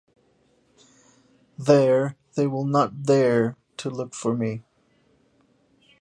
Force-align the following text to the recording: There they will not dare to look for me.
There 1.59 2.17
they 2.33 2.47
will 2.47 2.65
not 2.65 3.03
dare 3.03 3.55
to 3.77 3.91
look 3.91 4.15
for 4.15 4.35
me. 4.35 4.63